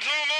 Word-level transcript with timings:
gentlemen. 0.00 0.37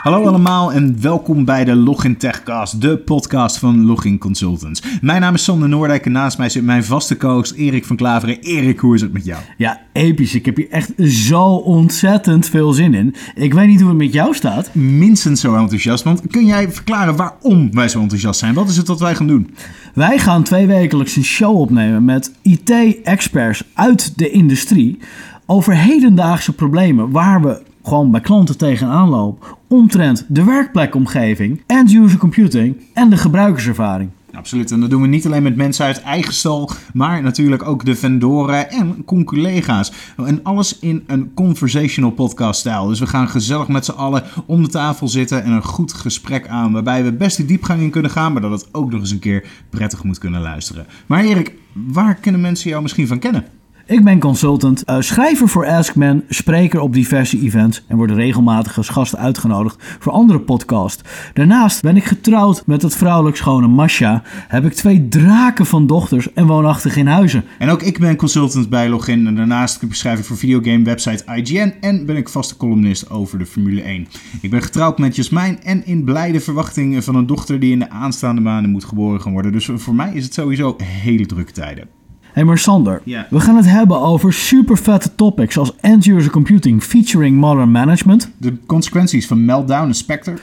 Hallo 0.00 0.26
allemaal 0.26 0.72
en 0.72 1.00
welkom 1.00 1.44
bij 1.44 1.64
de 1.64 1.74
Login 1.74 2.16
Techcast, 2.16 2.80
de 2.80 2.98
podcast 2.98 3.58
van 3.58 3.84
Login 3.86 4.18
Consultants. 4.18 4.82
Mijn 5.00 5.20
naam 5.20 5.34
is 5.34 5.44
Sander 5.44 5.68
Noordijk 5.68 6.06
en 6.06 6.12
naast 6.12 6.38
mij 6.38 6.48
zit 6.48 6.64
mijn 6.64 6.84
vaste 6.84 7.16
coach 7.16 7.56
Erik 7.56 7.84
van 7.84 7.96
Klaveren. 7.96 8.38
Erik, 8.40 8.78
hoe 8.78 8.94
is 8.94 9.00
het 9.00 9.12
met 9.12 9.24
jou? 9.24 9.42
Ja, 9.56 9.80
episch. 9.92 10.34
Ik 10.34 10.44
heb 10.44 10.56
hier 10.56 10.70
echt 10.70 10.92
zo 10.98 11.44
ontzettend 11.54 12.48
veel 12.48 12.72
zin 12.72 12.94
in. 12.94 13.14
Ik 13.34 13.54
weet 13.54 13.66
niet 13.66 13.80
hoe 13.80 13.88
het 13.88 13.98
met 13.98 14.12
jou 14.12 14.34
staat. 14.34 14.74
Minstens 14.74 15.40
zo 15.40 15.54
enthousiast, 15.54 16.04
want 16.04 16.26
kun 16.26 16.46
jij 16.46 16.72
verklaren 16.72 17.16
waarom 17.16 17.70
wij 17.72 17.88
zo 17.88 18.00
enthousiast 18.00 18.38
zijn? 18.38 18.54
Wat 18.54 18.68
is 18.68 18.76
het 18.76 18.88
wat 18.88 19.00
wij 19.00 19.14
gaan 19.14 19.26
doen? 19.26 19.54
Wij 19.94 20.18
gaan 20.18 20.42
twee 20.42 20.66
wekelijks 20.66 21.16
een 21.16 21.24
show 21.24 21.56
opnemen 21.56 22.04
met 22.04 22.32
IT-experts 22.42 23.64
uit 23.74 24.18
de 24.18 24.30
industrie 24.30 24.98
over 25.46 25.76
hedendaagse 25.76 26.54
problemen 26.54 27.10
waar 27.10 27.42
we 27.42 27.68
gewoon 27.82 28.10
bij 28.10 28.20
klanten 28.20 28.58
tegenaan 28.58 29.08
lopen 29.08 29.48
omtrent 29.68 30.24
de 30.28 30.44
werkplekomgeving, 30.44 31.62
end-user 31.66 32.18
computing 32.18 32.76
en 32.94 33.10
de 33.10 33.16
gebruikerservaring. 33.16 34.10
Absoluut, 34.32 34.70
en 34.70 34.80
dat 34.80 34.90
doen 34.90 35.02
we 35.02 35.08
niet 35.08 35.26
alleen 35.26 35.42
met 35.42 35.56
mensen 35.56 35.84
uit 35.84 36.02
eigen 36.02 36.32
stal, 36.32 36.70
maar 36.92 37.22
natuurlijk 37.22 37.62
ook 37.66 37.84
de 37.84 37.94
vendoren 37.94 38.70
en 38.70 39.04
conculega's. 39.04 39.92
En 40.16 40.40
alles 40.42 40.78
in 40.78 41.04
een 41.06 41.34
conversational 41.34 42.10
podcast 42.10 42.60
stijl. 42.60 42.86
Dus 42.86 43.00
we 43.00 43.06
gaan 43.06 43.28
gezellig 43.28 43.68
met 43.68 43.84
z'n 43.84 43.90
allen 43.90 44.22
om 44.46 44.62
de 44.62 44.68
tafel 44.68 45.08
zitten 45.08 45.44
en 45.44 45.52
een 45.52 45.64
goed 45.64 45.92
gesprek 45.92 46.48
aan, 46.48 46.72
waarbij 46.72 47.04
we 47.04 47.12
best 47.12 47.36
de 47.36 47.44
diepgang 47.44 47.80
in 47.80 47.90
kunnen 47.90 48.10
gaan, 48.10 48.32
maar 48.32 48.42
dat 48.42 48.50
het 48.50 48.74
ook 48.74 48.90
nog 48.90 49.00
eens 49.00 49.10
een 49.10 49.18
keer 49.18 49.48
prettig 49.70 50.04
moet 50.04 50.18
kunnen 50.18 50.40
luisteren. 50.40 50.86
Maar 51.06 51.24
Erik, 51.24 51.54
waar 51.72 52.14
kunnen 52.14 52.40
mensen 52.40 52.70
jou 52.70 52.82
misschien 52.82 53.06
van 53.06 53.18
kennen? 53.18 53.44
Ik 53.90 54.04
ben 54.04 54.18
consultant, 54.18 54.82
uh, 54.86 54.96
schrijver 55.00 55.48
voor 55.48 55.66
Askman, 55.66 56.22
spreker 56.28 56.80
op 56.80 56.92
diverse 56.92 57.40
events 57.40 57.84
en 57.86 57.96
word 57.96 58.10
regelmatig 58.10 58.76
als 58.76 58.88
gast 58.88 59.16
uitgenodigd 59.16 59.96
voor 59.98 60.12
andere 60.12 60.40
podcasts. 60.40 61.02
Daarnaast 61.32 61.82
ben 61.82 61.96
ik 61.96 62.04
getrouwd 62.04 62.66
met 62.66 62.82
het 62.82 62.96
vrouwelijk 62.96 63.36
schone 63.36 63.66
Masha, 63.66 64.22
heb 64.48 64.64
ik 64.64 64.72
twee 64.72 65.08
draken 65.08 65.66
van 65.66 65.86
dochters 65.86 66.32
en 66.32 66.46
woonachtig 66.46 66.96
in 66.96 67.06
huizen. 67.06 67.44
En 67.58 67.68
ook 67.68 67.82
ik 67.82 67.98
ben 67.98 68.16
consultant 68.16 68.68
bij 68.68 68.88
Login 68.88 69.26
en 69.26 69.34
daarnaast 69.34 69.88
beschrijf 69.88 70.18
ik 70.18 70.24
voor 70.24 70.36
videogame 70.36 70.84
website 70.84 71.24
IGN 71.34 71.72
en 71.80 72.06
ben 72.06 72.16
ik 72.16 72.28
vaste 72.28 72.56
columnist 72.56 73.10
over 73.10 73.38
de 73.38 73.46
Formule 73.46 73.82
1. 73.82 74.06
Ik 74.40 74.50
ben 74.50 74.62
getrouwd 74.62 74.98
met 74.98 75.16
Jasmijn 75.16 75.62
en 75.62 75.86
in 75.86 76.04
blijde 76.04 76.40
verwachting 76.40 77.04
van 77.04 77.14
een 77.14 77.26
dochter 77.26 77.60
die 77.60 77.72
in 77.72 77.78
de 77.78 77.90
aanstaande 77.90 78.40
maanden 78.40 78.70
moet 78.70 78.84
geboren 78.84 79.20
gaan 79.20 79.32
worden. 79.32 79.52
Dus 79.52 79.70
voor 79.74 79.94
mij 79.94 80.10
is 80.14 80.24
het 80.24 80.34
sowieso 80.34 80.76
hele 80.82 81.26
drukke 81.26 81.52
tijden. 81.52 81.99
Hé, 82.32 82.44
maar 82.44 82.58
Sander, 82.58 83.02
we 83.30 83.40
gaan 83.40 83.56
het 83.56 83.70
hebben 83.70 84.00
over 84.00 84.32
super 84.32 84.78
vette 84.78 85.14
topics 85.14 85.58
als 85.58 85.72
end-user 85.80 86.30
computing 86.30 86.82
featuring 86.82 87.36
modern 87.36 87.70
management, 87.70 88.30
De 88.36 88.56
consequenties 88.66 89.26
van 89.26 89.44
Meltdown 89.44 89.86
en 89.86 89.94
Spectre 89.94 90.34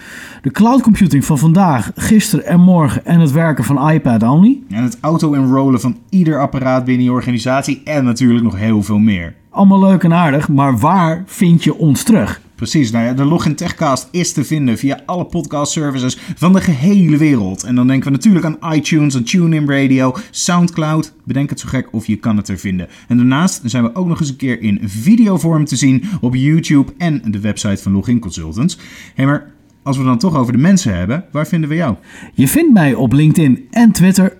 de 0.41 0.51
cloud 0.51 0.81
computing 0.81 1.25
van 1.25 1.37
vandaag, 1.37 1.91
gisteren 1.95 2.45
en 2.45 2.59
morgen 2.59 3.05
en 3.05 3.19
het 3.19 3.31
werken 3.31 3.63
van 3.63 3.89
iPad 3.89 4.23
only. 4.23 4.59
en 4.69 4.83
het 4.83 4.97
auto-enrollen 5.01 5.79
van 5.79 5.97
ieder 6.09 6.39
apparaat 6.39 6.85
binnen 6.85 7.05
je 7.05 7.11
organisatie 7.11 7.81
en 7.83 8.03
natuurlijk 8.03 8.43
nog 8.43 8.57
heel 8.57 8.83
veel 8.83 8.97
meer. 8.97 9.35
Allemaal 9.49 9.79
leuk 9.79 10.03
en 10.03 10.13
aardig, 10.13 10.49
maar 10.49 10.77
waar 10.77 11.23
vind 11.25 11.63
je 11.63 11.75
ons 11.75 12.03
terug? 12.03 12.41
Precies, 12.57 12.91
nou 12.91 13.05
ja, 13.05 13.13
de 13.13 13.25
Login 13.25 13.55
Techcast 13.55 14.07
is 14.11 14.33
te 14.33 14.43
vinden 14.43 14.77
via 14.77 15.01
alle 15.05 15.25
podcast 15.25 15.71
services 15.71 16.17
van 16.35 16.53
de 16.53 16.61
gehele 16.61 17.17
wereld. 17.17 17.63
En 17.63 17.75
dan 17.75 17.87
denken 17.87 18.11
we 18.11 18.15
natuurlijk 18.15 18.45
aan 18.45 18.73
iTunes, 18.73 19.15
aan 19.15 19.23
TuneIn 19.23 19.69
Radio, 19.69 20.15
Soundcloud. 20.31 21.13
Bedenk 21.23 21.49
het 21.49 21.59
zo 21.59 21.67
gek 21.67 21.87
of 21.91 22.07
je 22.07 22.15
kan 22.15 22.37
het 22.37 22.47
er 22.47 22.57
vinden. 22.57 22.87
En 23.07 23.17
daarnaast 23.17 23.61
zijn 23.65 23.83
we 23.83 23.95
ook 23.95 24.07
nog 24.07 24.19
eens 24.19 24.29
een 24.29 24.35
keer 24.35 24.61
in 24.61 24.79
videovorm 24.83 25.65
te 25.65 25.75
zien 25.75 26.03
op 26.21 26.35
YouTube 26.35 26.93
en 26.97 27.21
de 27.25 27.39
website 27.39 27.81
van 27.81 27.91
Login 27.91 28.19
Consultants. 28.19 28.77
Hé, 29.15 29.25
maar 29.25 29.53
als 29.83 29.97
we 29.97 30.03
dan 30.03 30.17
toch 30.17 30.35
over 30.35 30.53
de 30.53 30.59
mensen 30.59 30.97
hebben, 30.97 31.25
waar 31.31 31.47
vinden 31.47 31.69
we 31.69 31.75
jou? 31.75 31.95
Je 32.33 32.47
vindt 32.47 32.73
mij 32.73 32.93
op 32.93 33.13
LinkedIn 33.13 33.67
en 33.71 33.91
Twitter, 33.91 34.37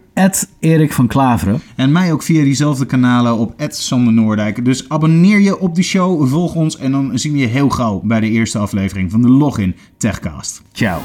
Erik 0.59 0.93
van 0.93 1.07
Klaveren. 1.07 1.61
En 1.75 1.91
mij 1.91 2.11
ook 2.11 2.23
via 2.23 2.43
diezelfde 2.43 2.85
kanalen 2.85 3.37
op 3.37 3.53
Sander 3.69 4.13
Noordijk. 4.13 4.65
Dus 4.65 4.89
abonneer 4.89 5.39
je 5.39 5.59
op 5.59 5.75
de 5.75 5.83
show, 5.83 6.27
volg 6.27 6.55
ons 6.55 6.77
en 6.77 6.91
dan 6.91 7.19
zien 7.19 7.33
we 7.33 7.39
je 7.39 7.45
heel 7.45 7.69
gauw 7.69 8.01
bij 8.03 8.19
de 8.19 8.29
eerste 8.29 8.57
aflevering 8.57 9.11
van 9.11 9.21
de 9.21 9.29
Login 9.29 9.75
Techcast. 9.97 10.61
Ciao. 10.71 11.01